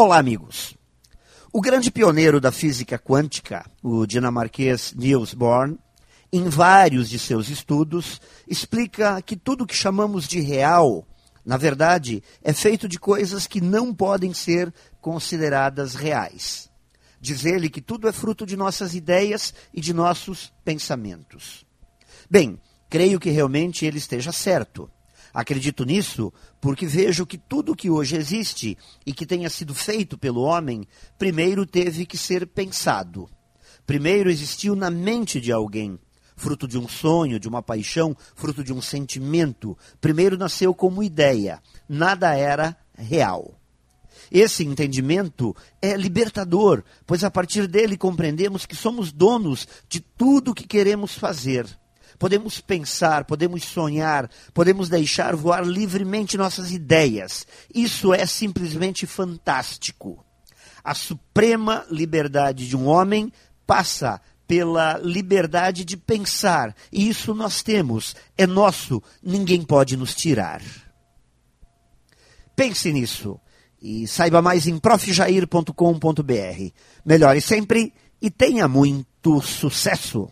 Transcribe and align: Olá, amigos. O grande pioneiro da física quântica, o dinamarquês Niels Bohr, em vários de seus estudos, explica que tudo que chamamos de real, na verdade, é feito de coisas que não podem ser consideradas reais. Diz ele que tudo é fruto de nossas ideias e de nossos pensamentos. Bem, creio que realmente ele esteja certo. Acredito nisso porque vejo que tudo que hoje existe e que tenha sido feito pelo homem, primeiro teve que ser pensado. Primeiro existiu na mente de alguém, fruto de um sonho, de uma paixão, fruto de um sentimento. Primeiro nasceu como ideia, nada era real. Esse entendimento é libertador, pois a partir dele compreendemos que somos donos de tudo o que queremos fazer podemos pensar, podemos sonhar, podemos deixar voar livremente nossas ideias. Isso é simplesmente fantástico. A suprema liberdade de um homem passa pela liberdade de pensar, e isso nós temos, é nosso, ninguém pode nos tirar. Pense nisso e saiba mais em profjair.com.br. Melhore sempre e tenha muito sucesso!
Olá, 0.00 0.16
amigos. 0.16 0.76
O 1.52 1.60
grande 1.60 1.90
pioneiro 1.90 2.40
da 2.40 2.52
física 2.52 2.96
quântica, 2.96 3.68
o 3.82 4.06
dinamarquês 4.06 4.94
Niels 4.96 5.34
Bohr, 5.34 5.76
em 6.32 6.48
vários 6.48 7.10
de 7.10 7.18
seus 7.18 7.48
estudos, 7.48 8.20
explica 8.46 9.20
que 9.20 9.34
tudo 9.34 9.66
que 9.66 9.74
chamamos 9.74 10.28
de 10.28 10.38
real, 10.38 11.04
na 11.44 11.56
verdade, 11.56 12.22
é 12.44 12.52
feito 12.52 12.88
de 12.88 12.96
coisas 12.96 13.48
que 13.48 13.60
não 13.60 13.92
podem 13.92 14.32
ser 14.32 14.72
consideradas 15.00 15.96
reais. 15.96 16.70
Diz 17.20 17.44
ele 17.44 17.68
que 17.68 17.82
tudo 17.82 18.08
é 18.08 18.12
fruto 18.12 18.46
de 18.46 18.56
nossas 18.56 18.94
ideias 18.94 19.52
e 19.74 19.80
de 19.80 19.92
nossos 19.92 20.52
pensamentos. 20.64 21.66
Bem, 22.30 22.60
creio 22.88 23.18
que 23.18 23.30
realmente 23.30 23.84
ele 23.84 23.98
esteja 23.98 24.30
certo. 24.30 24.88
Acredito 25.32 25.84
nisso 25.84 26.32
porque 26.60 26.86
vejo 26.86 27.26
que 27.26 27.38
tudo 27.38 27.76
que 27.76 27.90
hoje 27.90 28.16
existe 28.16 28.76
e 29.04 29.12
que 29.12 29.26
tenha 29.26 29.50
sido 29.50 29.74
feito 29.74 30.16
pelo 30.16 30.42
homem, 30.42 30.86
primeiro 31.18 31.66
teve 31.66 32.06
que 32.06 32.16
ser 32.16 32.46
pensado. 32.46 33.28
Primeiro 33.86 34.30
existiu 34.30 34.74
na 34.74 34.90
mente 34.90 35.40
de 35.40 35.52
alguém, 35.52 35.98
fruto 36.36 36.68
de 36.68 36.78
um 36.78 36.88
sonho, 36.88 37.40
de 37.40 37.48
uma 37.48 37.62
paixão, 37.62 38.16
fruto 38.34 38.62
de 38.62 38.72
um 38.72 38.82
sentimento. 38.82 39.76
Primeiro 40.00 40.36
nasceu 40.36 40.74
como 40.74 41.02
ideia, 41.02 41.62
nada 41.88 42.34
era 42.34 42.76
real. 42.96 43.54
Esse 44.30 44.64
entendimento 44.64 45.56
é 45.80 45.96
libertador, 45.96 46.84
pois 47.06 47.24
a 47.24 47.30
partir 47.30 47.66
dele 47.66 47.96
compreendemos 47.96 48.66
que 48.66 48.76
somos 48.76 49.10
donos 49.10 49.66
de 49.88 50.00
tudo 50.00 50.50
o 50.50 50.54
que 50.54 50.66
queremos 50.66 51.14
fazer 51.14 51.66
podemos 52.18 52.60
pensar, 52.60 53.24
podemos 53.24 53.64
sonhar, 53.64 54.30
podemos 54.52 54.88
deixar 54.88 55.36
voar 55.36 55.64
livremente 55.64 56.36
nossas 56.36 56.72
ideias. 56.72 57.46
Isso 57.74 58.12
é 58.12 58.26
simplesmente 58.26 59.06
fantástico. 59.06 60.24
A 60.82 60.94
suprema 60.94 61.86
liberdade 61.90 62.66
de 62.66 62.76
um 62.76 62.86
homem 62.86 63.32
passa 63.66 64.20
pela 64.46 64.98
liberdade 64.98 65.84
de 65.84 65.94
pensar, 65.96 66.74
e 66.90 67.06
isso 67.06 67.34
nós 67.34 67.62
temos, 67.62 68.16
é 68.36 68.46
nosso, 68.46 69.02
ninguém 69.22 69.62
pode 69.62 69.94
nos 69.94 70.14
tirar. 70.14 70.62
Pense 72.56 72.90
nisso 72.90 73.38
e 73.80 74.08
saiba 74.08 74.40
mais 74.40 74.66
em 74.66 74.78
profjair.com.br. 74.78 76.72
Melhore 77.04 77.40
sempre 77.42 77.92
e 78.20 78.30
tenha 78.30 78.66
muito 78.66 79.40
sucesso! 79.42 80.30